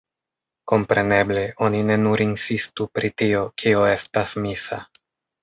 [0.69, 4.83] Kompreneble, oni ne nur insistu pri tio, kio estas misa.